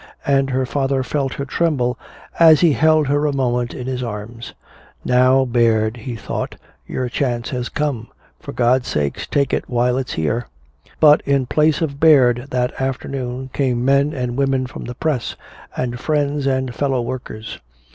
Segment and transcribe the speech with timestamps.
[0.25, 1.95] And her father felt her tremble
[2.39, 4.53] as he held her a moment in his arms.
[5.05, 6.55] "Now, Baird," he thought,
[6.87, 8.07] "your chance has come.
[8.39, 10.47] For God's sake, take it while it's here!"
[10.99, 15.35] But in place of Baird that afternoon came men and women from the press,
[15.77, 17.59] and friends and fellow workers.